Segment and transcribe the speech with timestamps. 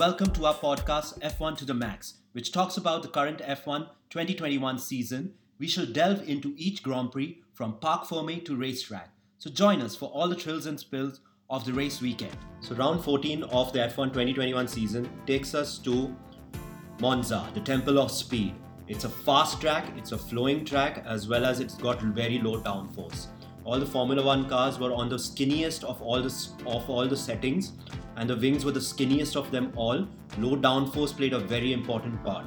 [0.00, 4.78] welcome to our podcast F1 to the Max, which talks about the current F1 2021
[4.78, 5.34] season.
[5.58, 9.10] We shall delve into each Grand Prix from Parc Fermé to racetrack.
[9.36, 11.20] So join us for all the thrills and spills
[11.50, 12.34] of the race weekend.
[12.62, 16.16] So round 14 of the F1 2021 season takes us to
[16.98, 18.54] Monza, the Temple of Speed.
[18.88, 22.62] It's a fast track, it's a flowing track, as well as it's got very low
[22.62, 23.26] downforce.
[23.64, 27.16] All the Formula One cars were on the skinniest of all the of all the
[27.18, 27.72] settings,
[28.16, 30.06] and the wings were the skinniest of them all.
[30.38, 32.46] Low downforce played a very important part.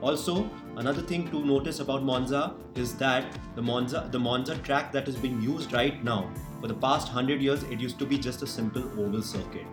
[0.00, 5.06] Also, another thing to notice about Monza is that the Monza the Monza track that
[5.06, 6.28] is being used right now
[6.60, 9.66] for the past 100 years it used to be just a simple oval circuit.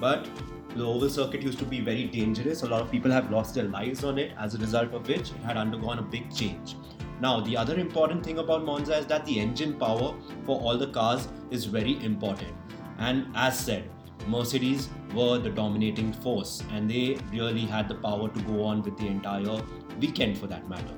[0.00, 0.28] But
[0.74, 2.62] the oval circuit used to be very dangerous.
[2.62, 5.30] A lot of people have lost their lives on it, as a result of which
[5.30, 6.76] it had undergone a big change.
[7.20, 10.88] Now, the other important thing about Monza is that the engine power for all the
[10.88, 12.52] cars is very important.
[12.98, 13.88] And as said,
[14.26, 18.96] Mercedes were the dominating force and they really had the power to go on with
[18.98, 19.60] the entire
[20.00, 20.94] weekend for that matter.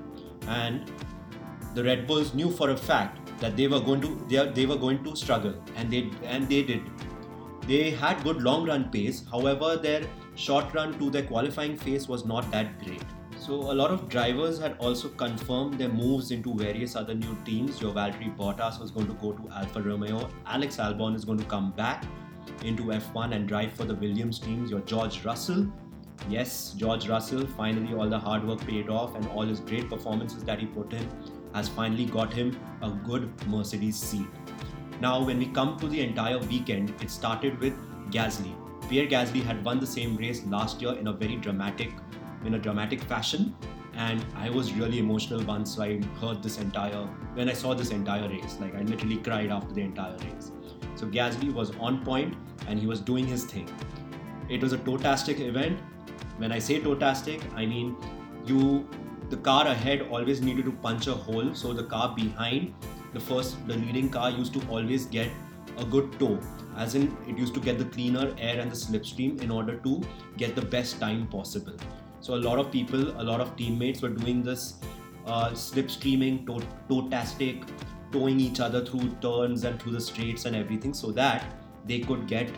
[0.46, 0.90] And
[1.74, 4.76] the Red Bulls knew for a fact that they were going to they, they were
[4.76, 6.82] going to struggle and they and they did.
[7.66, 10.02] They had good long run pace, however their
[10.34, 13.02] short run to their qualifying phase was not that great.
[13.38, 17.80] So a lot of drivers had also confirmed their moves into various other new teams.
[17.80, 20.28] Your Valtteri Bottas was going to go to Alfa Romeo.
[20.46, 22.04] Alex Albon is going to come back
[22.62, 24.70] into F1 and drive for the Williams teams.
[24.70, 25.66] Your George Russell.
[26.28, 30.42] Yes, George Russell, finally all the hard work paid off and all his great performances
[30.44, 31.08] that he put in
[31.54, 34.26] has finally got him a good Mercedes seat.
[35.00, 37.74] Now, when we come to the entire weekend, it started with
[38.10, 38.52] Gasly.
[38.88, 41.92] Pierre Gasly had won the same race last year in a very dramatic
[42.44, 43.54] in a dramatic fashion
[43.94, 48.28] and I was really emotional once I heard this entire when I saw this entire
[48.28, 48.56] race.
[48.60, 50.52] Like I literally cried after the entire race.
[50.98, 53.68] So Gasly was on point and he was doing his thing.
[54.48, 55.78] It was a totastic event.
[56.38, 57.96] When I say totastic, I mean
[58.46, 58.88] you
[59.30, 62.72] the car ahead always needed to punch a hole so the car behind
[63.12, 65.28] the first the leading car used to always get
[65.76, 66.38] a good toe
[66.78, 70.00] as in it used to get the cleaner air and the slipstream in order to
[70.38, 71.76] get the best time possible
[72.20, 74.74] so a lot of people, a lot of teammates were doing this
[75.26, 77.62] uh, slipstreaming, to- totastic,
[78.12, 81.44] towing each other through turns and through the straights and everything, so that
[81.84, 82.50] they could get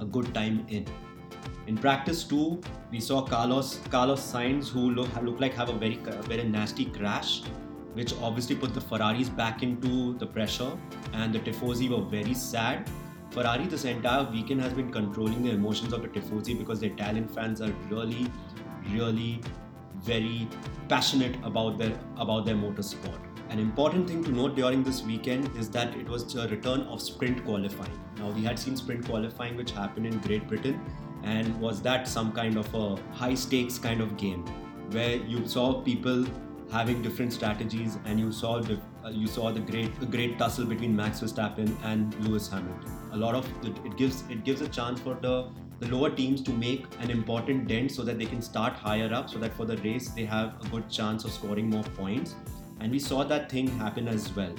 [0.00, 0.86] a good time in.
[1.66, 2.60] In practice two,
[2.90, 5.96] we saw Carlos Carlos Sainz, who look look like have a very
[6.32, 7.42] very nasty crash,
[7.94, 10.72] which obviously put the Ferraris back into the pressure,
[11.12, 12.90] and the Tifosi were very sad
[13.32, 17.26] Ferrari this entire weekend has been controlling the emotions of the Tifosi because the Italian
[17.26, 18.26] fans are really,
[18.90, 19.40] really
[20.02, 20.48] very
[20.88, 23.20] passionate about their about their motorsport.
[23.50, 27.02] An important thing to note during this weekend is that it was the return of
[27.02, 27.98] sprint qualifying.
[28.18, 30.80] Now we had seen sprint qualifying which happened in Great Britain
[31.22, 34.44] and was that some kind of a high stakes kind of game
[34.90, 36.24] where you saw people
[36.70, 40.96] having different strategies and you saw the uh, you saw the great great tussle between
[40.96, 42.92] Max Verstappen and Lewis Hamilton.
[43.12, 45.48] A lot of it, it gives it gives a chance for the
[45.82, 49.28] the lower teams to make an important dent so that they can start higher up
[49.28, 52.36] so that for the race they have a good chance of scoring more points.
[52.78, 54.54] And we saw that thing happen as well.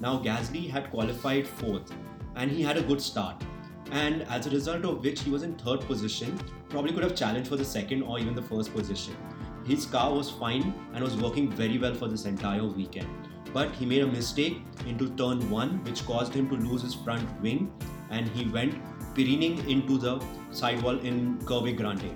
[0.00, 1.90] Now gasly had qualified fourth
[2.34, 3.42] and he had a good start.
[3.90, 6.38] And as a result of which he was in third position.
[6.68, 9.16] Probably could have challenged for the second or even the first position.
[9.64, 13.08] His car was fine and was working very well for this entire weekend.
[13.54, 17.40] But he made a mistake into turn 1 which caused him to lose his front
[17.40, 17.72] wing
[18.10, 18.74] and he went
[19.16, 22.14] pirouetting into the sidewall in Curve Grande.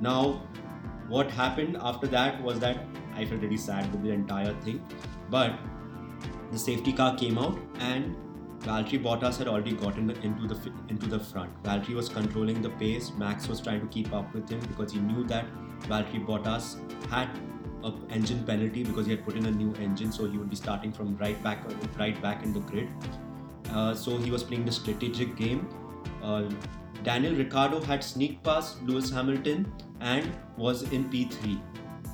[0.00, 0.42] Now,
[1.08, 4.82] what happened after that was that I felt really sad with the entire thing,
[5.28, 5.54] but
[6.52, 8.16] the safety car came out and
[8.60, 11.50] Valtteri Bottas had already gotten into the into the front.
[11.62, 13.12] Valtteri was controlling the pace.
[13.16, 15.46] Max was trying to keep up with him because he knew that
[15.82, 16.76] Valtteri Bottas
[17.08, 17.28] had
[17.82, 20.56] a engine penalty because he had put in a new engine, so he would be
[20.56, 21.64] starting from right back
[21.98, 22.88] right back in the grid.
[23.70, 25.68] Uh, so he was playing the strategic game.
[26.22, 26.44] Uh,
[27.02, 31.60] Daniel Ricciardo had sneaked past Lewis Hamilton and was in P3.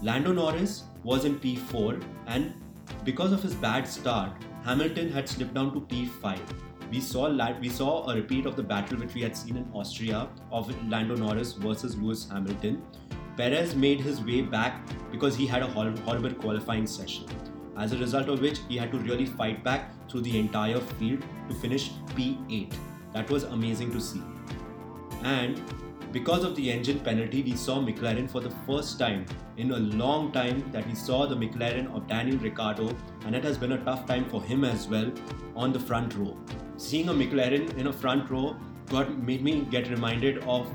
[0.03, 2.55] Lando Norris was in P4, and
[3.05, 4.33] because of his bad start,
[4.65, 6.39] Hamilton had slipped down to P5.
[6.91, 7.29] We saw
[7.61, 11.17] we saw a repeat of the battle which we had seen in Austria of Lando
[11.17, 12.83] Norris versus Lewis Hamilton,
[13.37, 14.81] Perez made his way back
[15.13, 17.27] because he had a horrible qualifying session.
[17.77, 21.23] As a result of which, he had to really fight back through the entire field
[21.49, 22.73] to finish P8.
[23.17, 24.23] That was amazing to see.
[25.23, 25.63] And
[26.13, 29.25] because of the engine penalty, we saw McLaren for the first time
[29.57, 33.57] in a long time that we saw the McLaren of Daniel Ricciardo, and it has
[33.57, 35.11] been a tough time for him as well
[35.55, 36.37] on the front row.
[36.77, 38.55] Seeing a McLaren in a front row
[38.91, 40.71] got made me get reminded of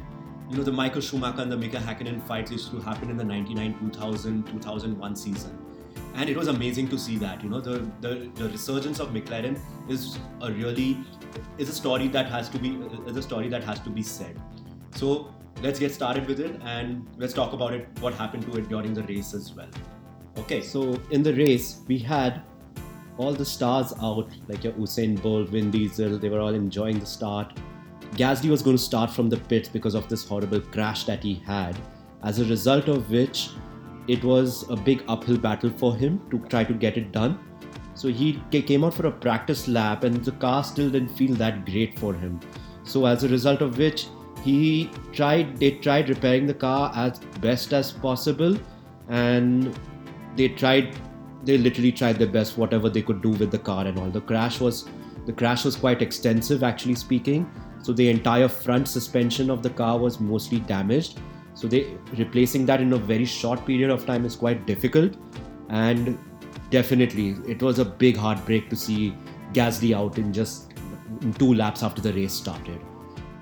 [0.49, 3.23] you know, the Michael Schumacher and the Mika Hakkinen fights used to happen in the
[3.23, 5.60] 99, 2000, 2001 season.
[6.13, 7.43] And it was amazing to see that.
[7.43, 9.59] You know, the, the, the resurgence of McLaren
[9.89, 10.97] is a really
[11.57, 12.75] is a story that has to be
[13.07, 14.39] is a story that has to be said.
[14.95, 17.87] So let's get started with it and let's talk about it.
[17.99, 19.69] What happened to it during the race as well.
[20.37, 22.41] Okay, so in the race we had
[23.17, 26.17] all the stars out, like your Usain Bolt, Vin Diesel.
[26.17, 27.57] They were all enjoying the start
[28.13, 31.35] Gasly was going to start from the pits because of this horrible crash that he
[31.35, 31.77] had,
[32.23, 33.51] as a result of which
[34.11, 37.39] it was a big uphill battle for him to try to get it done.
[37.93, 41.65] So he came out for a practice lap and the car still didn't feel that
[41.65, 42.39] great for him.
[42.83, 44.07] So as a result of which
[44.43, 48.57] he tried they tried repairing the car as best as possible
[49.07, 49.79] and
[50.35, 50.95] they tried
[51.43, 54.09] they literally tried their best whatever they could do with the car and all.
[54.09, 54.89] The crash was
[55.25, 57.49] the crash was quite extensive actually speaking
[57.81, 61.19] so the entire front suspension of the car was mostly damaged
[61.53, 65.13] so they replacing that in a very short period of time is quite difficult.
[65.69, 66.17] And
[66.69, 69.15] definitely it was a big heartbreak to see
[69.53, 70.73] Gasly out in just
[71.37, 72.79] two laps after the race started.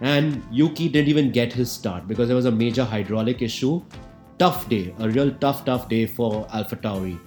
[0.01, 3.81] And Yuki didn't even get his start because there was a major hydraulic issue.
[4.37, 7.19] Tough day a real tough tough day for AlphaTauri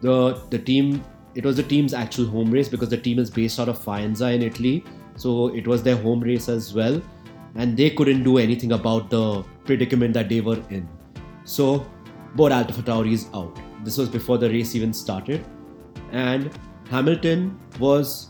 [0.00, 1.04] the the team
[1.34, 4.34] it was the team's actual home race because the team is based out of Faenza
[4.34, 4.84] in Italy.
[5.16, 7.00] So it was their home race as well,
[7.54, 10.88] and they couldn't do anything about the predicament that they were in.
[11.44, 11.86] So
[12.34, 13.56] both AlphaTauri is out.
[13.84, 15.44] This was before the race even started,
[16.12, 16.50] and
[16.90, 18.28] Hamilton was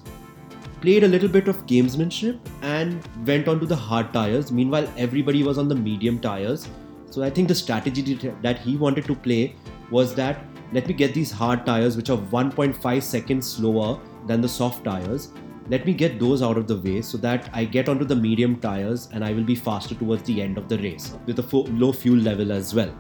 [0.81, 4.51] played a little bit of gamesmanship and went on to the hard tires.
[4.51, 6.69] Meanwhile, everybody was on the medium tires.
[7.11, 9.57] So I think the strategy that he wanted to play
[9.91, 14.49] was that let me get these hard tires, which are 1.5 seconds slower than the
[14.49, 15.33] soft tires,
[15.71, 18.59] let me get those out of the way so that I get onto the medium
[18.61, 21.69] tires and I will be faster towards the end of the race with a fo-
[21.83, 22.93] low fuel level as well.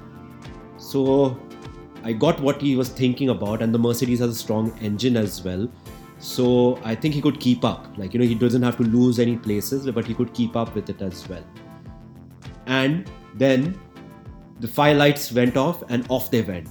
[0.76, 1.36] So
[2.04, 5.42] I got what he was thinking about, and the Mercedes has a strong engine as
[5.42, 5.68] well.
[6.18, 7.86] So I think he could keep up.
[7.98, 10.72] Like, you know, he doesn't have to lose any places, but he could keep up
[10.74, 11.44] with it as well.
[12.66, 13.78] And then
[14.60, 16.68] the fire lights went off and off they went.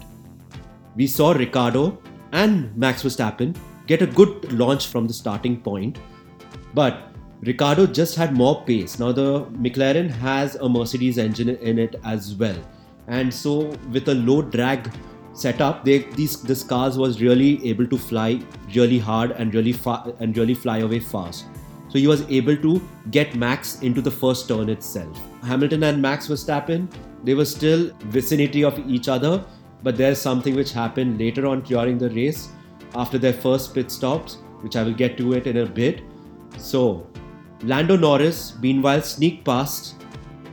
[0.96, 2.02] We saw Ricciardo
[2.32, 3.56] and Max Verstappen
[3.90, 6.00] get a good launch from the starting point.
[6.74, 7.06] But
[7.42, 9.00] Ricciardo just had more pace.
[9.00, 12.58] Now the McLaren has a Mercedes engine in it as well,
[13.08, 13.54] and so
[13.98, 14.92] with a low drag
[15.44, 18.28] setup, they these this cars was really able to fly
[18.76, 21.46] really hard and really fa- and really fly away fast.
[21.94, 22.74] So he was able to
[23.10, 25.24] get Max into the first turn itself.
[25.52, 26.92] Hamilton and Max Verstappen,
[27.24, 29.44] they were still vicinity of each other,
[29.82, 32.50] but there's something which happened later on during the race
[32.96, 36.02] after their first pit stops, which I will get to it in a bit.
[36.58, 37.08] So,
[37.64, 39.96] Lando Norris, meanwhile, sneaked past,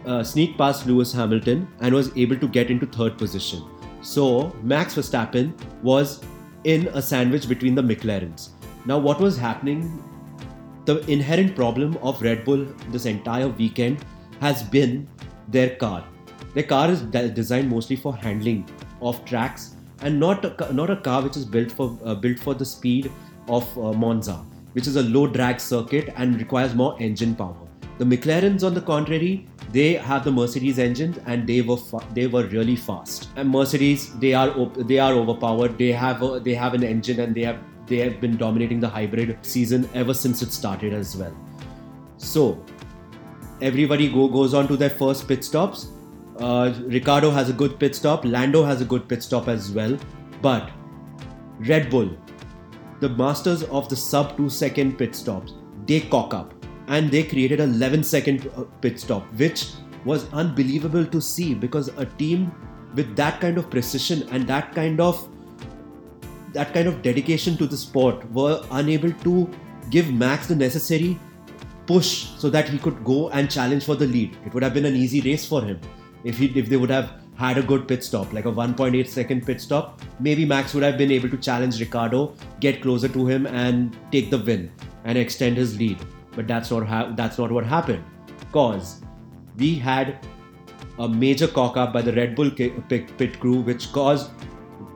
[0.06, 3.64] uh, sneaked past Lewis Hamilton and was able to get into third position.
[4.00, 5.52] So, Max Verstappen
[5.82, 6.22] was
[6.64, 8.50] in a sandwich between the McLarens.
[8.84, 10.02] Now, what was happening?
[10.84, 14.04] The inherent problem of Red Bull this entire weekend
[14.40, 15.08] has been
[15.48, 16.04] their car.
[16.54, 18.68] Their car is de- designed mostly for handling
[19.02, 22.54] of tracks and not a, not a car which is built for uh, built for
[22.54, 23.10] the speed
[23.48, 27.56] of uh, Monza, which is a low drag circuit and requires more engine power.
[27.98, 32.26] The McLarens, on the contrary, they have the Mercedes engines and they were fa- they
[32.26, 33.28] were really fast.
[33.36, 35.78] And Mercedes, they are op- they are overpowered.
[35.78, 38.88] They have a, they have an engine and they have they have been dominating the
[38.88, 41.34] hybrid season ever since it started as well.
[42.18, 42.62] So
[43.62, 45.88] everybody go, goes on to their first pit stops
[46.38, 48.24] uh, Ricciardo has a good pit stop.
[48.24, 49.96] Lando has a good pit stop as well.
[50.42, 50.70] But
[51.60, 52.10] Red Bull,
[53.00, 55.54] the masters of the sub 2 second pit stops,
[55.86, 56.52] they cock up
[56.88, 59.68] and they created a 11 second uh, pit stop, which
[60.04, 62.52] was unbelievable to see because a team
[62.94, 65.28] with that kind of precision and that kind of
[66.52, 69.50] that kind of dedication to the sport were unable to
[69.90, 71.18] give Max the necessary
[71.86, 74.36] push so that he could go and challenge for the lead.
[74.46, 75.78] It would have been an easy race for him
[76.32, 79.46] if he if they would have had a good pit stop, like a 1.8 second
[79.46, 83.46] pit stop, maybe Max would have been able to challenge Ricciardo, get closer to him,
[83.46, 84.70] and take the win
[85.04, 85.98] and extend his lead.
[86.34, 88.04] But that's not ha- that's not what happened,
[88.52, 89.02] cause
[89.56, 90.18] we had
[90.98, 94.30] a major cock up by the Red Bull pit crew, which caused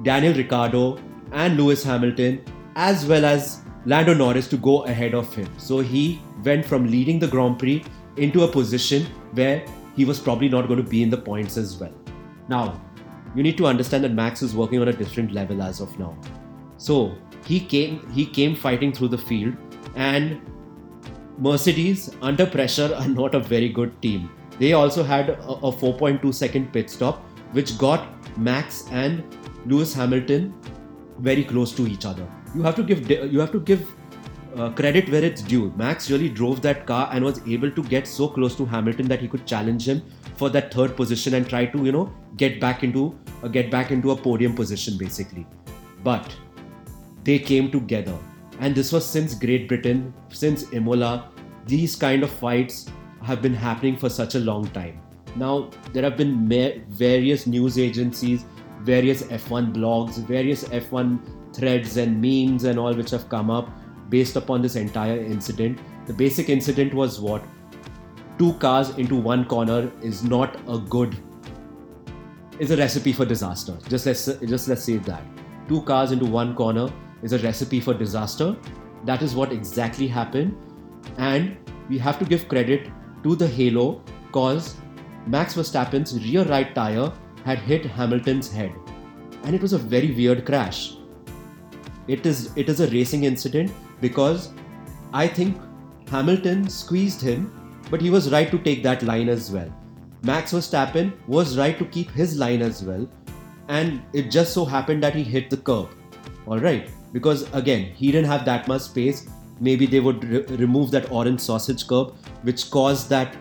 [0.03, 0.99] Daniel Ricciardo
[1.33, 2.43] and Lewis Hamilton,
[2.77, 5.49] as well as Lando Norris, to go ahead of him.
[5.59, 7.85] So he went from leading the Grand Prix
[8.17, 9.65] into a position where
[9.97, 11.95] he was probably not going to be in the points as well.
[12.49, 12.81] Now,
[13.35, 16.17] you need to understand that Max is working on a different level as of now.
[16.77, 17.15] So
[17.47, 19.55] he came he came fighting through the field
[19.95, 20.41] and
[21.39, 24.31] Mercedes under pressure are not a very good team.
[24.59, 29.25] They also had a, a 4.2 second pit stop, which got Max and
[29.67, 30.53] Lewis Hamilton
[31.19, 32.27] very close to each other.
[32.55, 33.87] You have to give you have to give
[34.57, 35.73] uh, credit where it's due.
[35.77, 39.21] Max really drove that car and was able to get so close to Hamilton that
[39.21, 40.03] he could challenge him
[40.37, 43.91] for that third position and try to you know get back into uh, get back
[43.91, 45.47] into a podium position basically.
[46.03, 46.35] But
[47.25, 48.17] they came together,
[48.59, 51.31] and this was since Great Britain, since Imola.
[51.67, 52.87] These kind of fights
[53.23, 55.01] have been happening for such a long time.
[55.37, 58.45] Now there have been ma- various news agencies,
[58.81, 61.21] various F1 blogs, various F1
[61.55, 63.69] threads and memes and all which have come up
[64.11, 65.79] based upon this entire incident.
[66.07, 67.43] The basic incident was what?
[68.39, 71.17] Two cars into one corner is not a good
[72.59, 73.77] is a recipe for disaster.
[73.89, 75.23] Just let's just let's say that.
[75.69, 76.91] Two cars into one corner
[77.23, 78.55] is a recipe for disaster.
[79.07, 80.57] That is what exactly happened.
[81.17, 81.57] And
[81.89, 82.91] we have to give credit
[83.23, 84.03] to the halo
[84.33, 84.77] cause
[85.27, 87.13] Max Verstappen's rear right tire
[87.45, 88.73] had hit Hamilton's head.
[89.45, 90.97] And it was a very weird crash.
[92.15, 94.53] It is it is a racing incident because
[95.13, 95.61] I think
[96.09, 97.45] Hamilton squeezed him,
[97.91, 99.69] but he was right to take that line as well.
[100.31, 103.07] Max Verstappen was right to keep his line as well,
[103.69, 105.95] and it just so happened that he hit the curb.
[106.47, 109.25] All right, because again, he didn't have that much space.
[109.61, 113.37] Maybe they would re- remove that orange sausage curb, which caused that,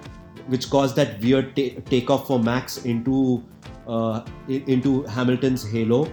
[0.47, 3.43] which caused that weird ta- takeoff for Max into
[3.87, 6.07] uh, into Hamilton's halo.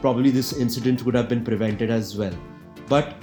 [0.00, 2.34] Probably this incident would have been prevented as well.
[2.88, 3.16] But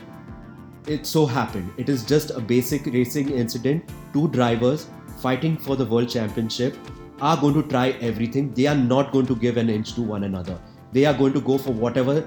[0.87, 1.71] it so happened.
[1.77, 3.91] It is just a basic racing incident.
[4.13, 4.87] Two drivers
[5.19, 6.75] fighting for the world championship
[7.21, 8.51] are going to try everything.
[8.53, 10.59] They are not going to give an inch to one another.
[10.91, 12.21] They are going to go for whatever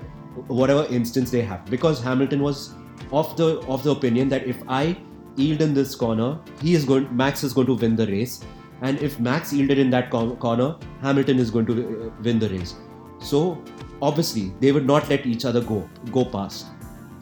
[0.47, 1.65] whatever instance they have.
[1.67, 2.75] Because Hamilton was
[3.13, 4.97] of the of the opinion that if I
[5.37, 8.45] yield in this corner, he is going Max is going to win the race.
[8.83, 12.75] And if Max yielded in that corner, Hamilton is going to uh, win the race.
[13.19, 13.63] So
[14.09, 15.79] obviously they would not let each other go
[16.17, 16.67] go past.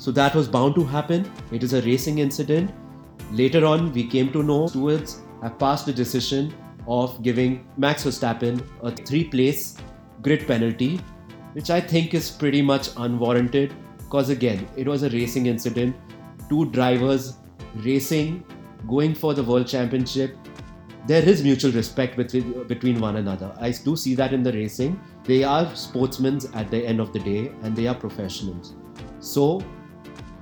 [0.05, 1.31] So that was bound to happen.
[1.59, 2.73] It is a racing incident.
[3.41, 6.53] Later on, we came to know stewards have passed the decision
[6.89, 9.77] of giving Max Verstappen a three place
[10.23, 10.91] grid penalty,
[11.53, 15.97] which I think is pretty much unwarranted because, again, it was a racing incident.
[16.49, 17.37] Two drivers
[17.77, 18.45] racing,
[18.89, 20.37] going for the world championship.
[21.07, 23.53] There is mutual respect between, between one another.
[23.61, 25.01] I do see that in the racing.
[25.25, 28.75] They are sportsmen at the end of the day and they are professionals.
[29.19, 29.63] So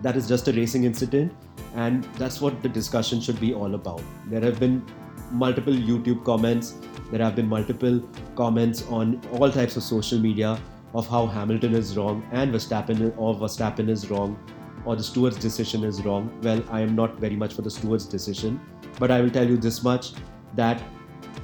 [0.03, 1.33] that is just a racing incident
[1.75, 4.85] and that's what the discussion should be all about there have been
[5.31, 6.75] multiple youtube comments
[7.11, 8.01] there have been multiple
[8.35, 10.59] comments on all types of social media
[10.95, 14.39] of how hamilton is wrong and verstappen or verstappen is wrong
[14.85, 18.07] or the steward's decision is wrong well i am not very much for the steward's
[18.07, 18.61] decision
[18.99, 20.13] but i will tell you this much
[20.55, 20.83] that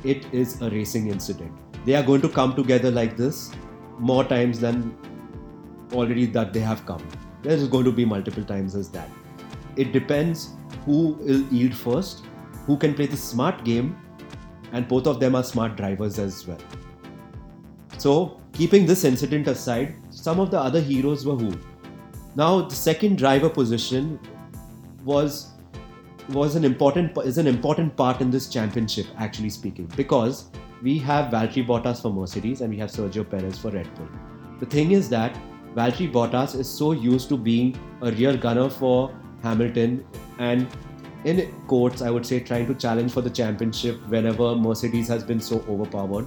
[0.04, 1.52] it is a racing incident
[1.84, 3.50] they are going to come together like this
[3.98, 4.96] more times than
[5.92, 7.02] already that they have come
[7.46, 9.08] there's going to be multiple times as that.
[9.76, 12.24] It depends who will yield first,
[12.66, 13.96] who can play the smart game,
[14.72, 16.58] and both of them are smart drivers as well.
[17.98, 21.52] So, keeping this incident aside, some of the other heroes were who?
[22.34, 24.18] Now, the second driver position
[25.04, 25.52] was
[26.30, 30.50] was an important is an important part in this championship, actually speaking, because
[30.82, 34.08] we have Valtteri Bottas for Mercedes and we have Sergio Perez for Red Bull.
[34.60, 35.36] The thing is that
[35.74, 40.04] Valtteri Bottas is so used to being a rear gunner for Hamilton
[40.38, 40.66] and
[41.24, 45.40] in quotes, I would say, trying to challenge for the championship whenever Mercedes has been
[45.40, 46.26] so overpowered,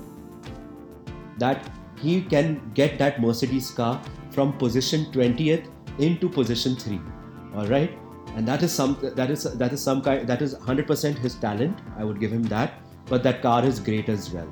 [1.37, 4.01] that he can get that Mercedes car
[4.31, 6.99] from position 20th into position 3.
[7.55, 7.97] All right,
[8.39, 11.79] and that is some that is that is some kind that is 100% his talent.
[11.97, 12.75] I would give him that,
[13.07, 14.47] but that car is great as well.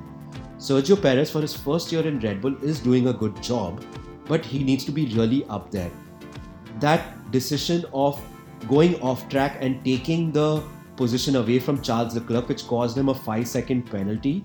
[0.66, 3.82] Sergio Perez, for his first year in Red Bull, is doing a good job,
[4.26, 5.90] but he needs to be really up there.
[6.80, 8.20] That decision of
[8.68, 10.62] going off track and taking the
[10.96, 14.44] position away from Charles Leclerc, which caused him a five second penalty,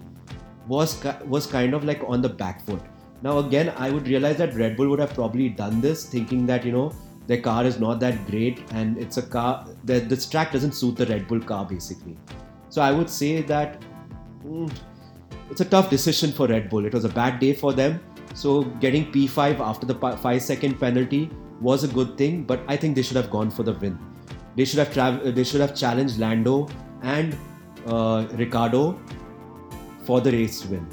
[0.68, 0.98] was
[1.38, 2.92] was kind of like on the back foot.
[3.22, 6.66] Now again, I would realize that Red Bull would have probably done this, thinking that
[6.70, 6.94] you know
[7.28, 10.96] their car is not that great and it's a car that this track doesn't suit
[10.98, 12.18] the Red Bull car basically.
[12.70, 13.82] So I would say that
[14.46, 14.72] mm,
[15.50, 16.86] it's a tough decision for Red Bull.
[16.86, 18.02] It was a bad day for them
[18.34, 21.30] so getting P5 after the five second penalty
[21.62, 23.98] was a good thing, but I think they should have gone for the win.
[24.56, 26.68] They should have tra- they should have challenged Lando
[27.02, 27.38] and
[27.88, 29.00] uh, Ricciardo
[30.04, 30.88] for the race win.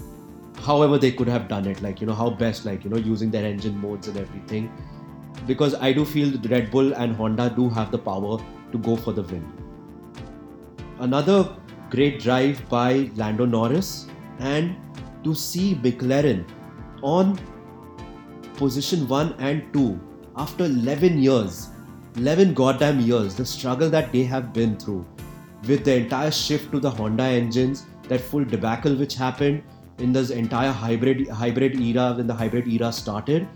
[0.62, 3.30] However, they could have done it, like you know how best, like you know using
[3.30, 4.70] their engine modes and everything.
[5.46, 8.38] Because I do feel Red Bull and Honda do have the power
[8.72, 9.44] to go for the win.
[10.98, 11.56] Another
[11.90, 14.06] great drive by Lando Norris
[14.38, 14.76] and
[15.24, 16.44] to see McLaren
[17.02, 17.38] on
[18.54, 19.98] position 1 and 2
[20.36, 21.70] after 11 years
[22.16, 25.04] 11 goddamn years the struggle that they have been through
[25.66, 29.62] with the entire shift to the Honda engines that full debacle which happened
[29.98, 33.48] in this entire hybrid hybrid era when the hybrid era started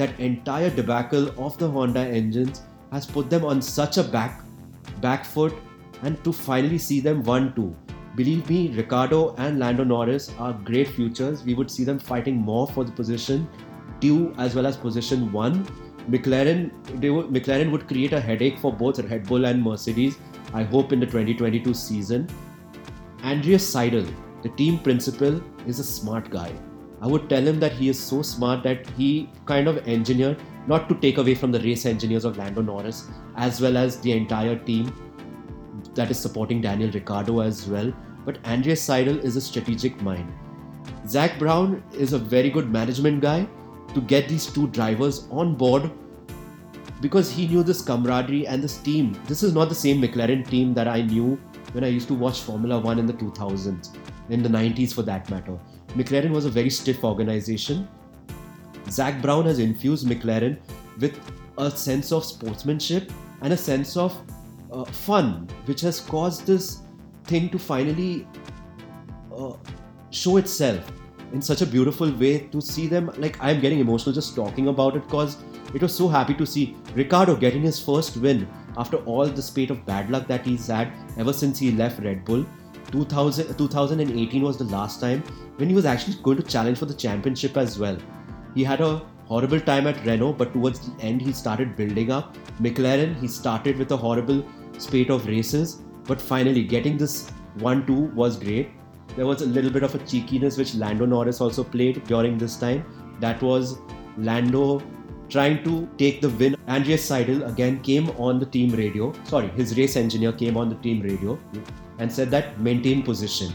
[0.00, 4.42] that entire debacle of the Honda engines has put them on such a back
[5.00, 5.54] back foot
[6.02, 7.74] and to finally see them 1-2
[8.16, 11.44] believe me Ricciardo and Lando Norris are great futures.
[11.44, 13.48] We would see them fighting more for the position
[14.00, 15.64] 2 as well as position 1
[16.10, 16.72] McLaren
[17.14, 20.18] would, McLaren would create a headache for both Red Bull and Mercedes
[20.52, 22.28] I hope in the 2022 season.
[23.22, 26.52] Andreas Seidl, the team principal is a smart guy
[27.02, 30.88] I would tell him that he is so smart that he kind of engineered, not
[30.88, 34.56] to take away from the race engineers of Lando Norris, as well as the entire
[34.56, 34.92] team
[35.94, 37.92] that is supporting Daniel Ricciardo as well.
[38.26, 40.30] But Andreas Seidl is a strategic mind.
[41.08, 43.48] Zak Brown is a very good management guy
[43.94, 45.90] to get these two drivers on board
[47.00, 49.18] because he knew this camaraderie and this team.
[49.24, 51.40] This is not the same McLaren team that I knew
[51.72, 53.96] when I used to watch Formula One in the 2000s,
[54.28, 55.58] in the 90s for that matter.
[55.94, 57.88] McLaren was a very stiff organization.
[58.88, 60.58] Zak Brown has infused McLaren
[60.98, 61.18] with
[61.58, 63.10] a sense of sportsmanship
[63.42, 64.16] and a sense of
[64.72, 66.82] uh, fun, which has caused this
[67.24, 68.26] thing to finally
[69.36, 69.52] uh,
[70.10, 70.92] show itself
[71.32, 74.96] in such a beautiful way to see them like i'm getting emotional just talking about
[74.96, 75.36] it because
[75.74, 79.70] it was so happy to see Ricciardo getting his first win after all the spate
[79.70, 82.44] of bad luck that he's had ever since he left red bull
[82.90, 85.22] 2000, 2018 was the last time
[85.56, 87.96] when he was actually going to challenge for the championship as well.
[88.54, 92.36] He had a horrible time at Renault, but towards the end, he started building up.
[92.60, 94.44] McLaren, he started with a horrible
[94.78, 98.70] spate of races, but finally getting this 1 2 was great.
[99.16, 102.56] There was a little bit of a cheekiness which Lando Norris also played during this
[102.56, 102.84] time.
[103.20, 103.78] That was
[104.16, 104.82] Lando
[105.28, 106.56] trying to take the win.
[106.68, 109.12] Andreas Seidl again came on the team radio.
[109.24, 111.38] Sorry, his race engineer came on the team radio
[112.00, 113.54] and said that maintain position.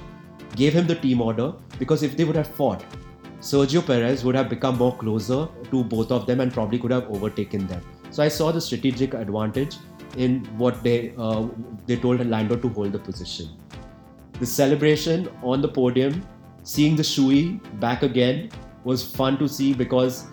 [0.56, 2.86] Gave him the team order because if they would have fought,
[3.42, 7.10] Sergio Perez would have become more closer to both of them and probably could have
[7.10, 7.82] overtaken them.
[8.12, 9.76] So I saw the strategic advantage
[10.16, 11.48] in what they uh,
[11.86, 13.50] they told Lando to hold the position.
[14.40, 16.26] The celebration on the podium,
[16.64, 18.50] seeing the shoey back again,
[18.84, 20.26] was fun to see because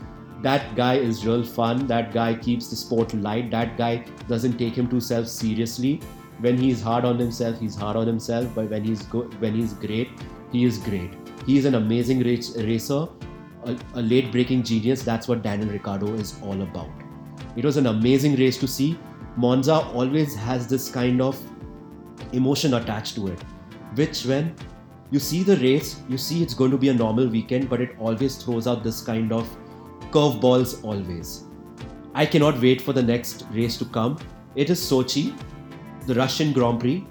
[0.43, 1.87] that guy is real fun.
[1.87, 3.51] That guy keeps the sport light.
[3.51, 6.01] That guy doesn't take him too self seriously
[6.41, 8.49] when he's hard on himself, he's hard on himself.
[8.55, 10.09] But when he's good, when he's great,
[10.51, 11.13] he is great.
[11.47, 13.09] He is an amazing race, racer,
[13.65, 15.03] a, a late-breaking genius.
[15.03, 16.91] That's what Daniel Ricciardo is all about.
[17.57, 18.99] It was an amazing race to see.
[19.37, 21.41] Monza always has this kind of
[22.33, 23.43] emotion attached to it,
[23.95, 24.55] which when
[25.11, 27.97] you see the race, you see it's going to be a normal weekend, but it
[27.99, 29.49] always throws out this kind of
[30.11, 31.45] curveballs always.
[32.15, 34.19] I cannot wait for the next race to come.
[34.55, 35.35] It is Sochi,
[36.07, 37.07] the Russian Grand Prix.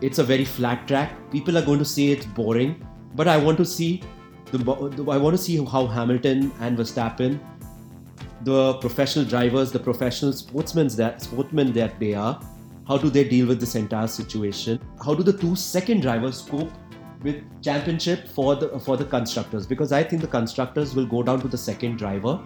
[0.00, 1.12] It's a very flat track.
[1.30, 4.02] People are going to say it's boring, but I want to see
[4.50, 7.38] the, I want to see how Hamilton and Verstappen,
[8.42, 12.40] the professional drivers, the professional sportsmen that sportsmen that they are,
[12.86, 14.80] how do they deal with this entire situation?
[15.04, 16.70] How do the two second drivers cope
[17.22, 19.66] with championship for the for the constructors?
[19.66, 22.40] Because I think the constructors will go down to the second driver.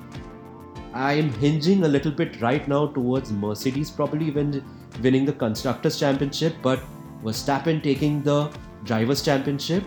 [0.93, 4.65] I am hinging a little bit right now towards Mercedes probably when
[5.03, 6.81] winning the Constructors' Championship, but
[7.23, 8.51] Verstappen taking the
[8.85, 9.85] Drivers' Championship.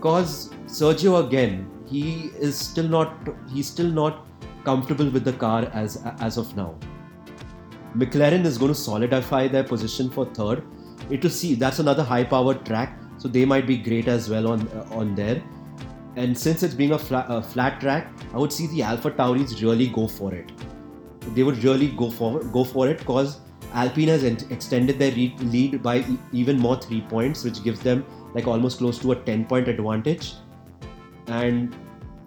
[0.00, 4.26] Cause Sergio again, he is still not he's still not
[4.64, 6.74] comfortable with the car as as of now.
[7.96, 10.64] McLaren is going to solidify their position for third.
[11.10, 14.68] It will see that's another high-powered track, so they might be great as well on
[14.90, 15.42] on there.
[16.16, 19.62] And since it's being a, flat, a flat track, I would see the Alpha Tauris
[19.62, 20.52] really go for it.
[21.34, 23.40] They would really go for go for it because
[23.74, 28.04] Alpine has extended their lead by even more three points, which gives them
[28.34, 30.34] like almost close to a 10 point advantage.
[31.26, 31.74] And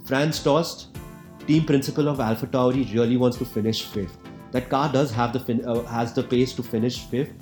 [0.06, 0.98] Franz Tost,
[1.46, 4.18] team principal of Alpha Tauri, really wants to finish fifth.
[4.52, 7.34] That car does have the fin- uh, has the pace to finish fifth.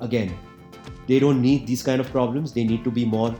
[0.00, 0.36] Again,
[1.06, 2.52] they don't need these kind of problems.
[2.52, 3.34] They need to be more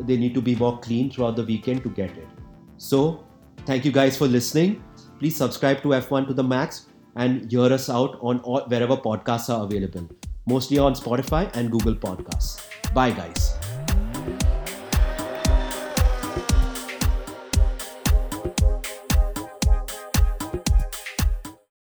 [0.00, 2.28] they need to be more clean throughout the weekend to get it.
[2.76, 3.24] So,
[3.66, 4.82] thank you guys for listening.
[5.18, 6.86] Please subscribe to F1 to the max
[7.18, 10.08] and hear us out on all, wherever podcasts are available,
[10.46, 12.60] mostly on Spotify and Google Podcasts.
[12.94, 13.57] Bye, guys.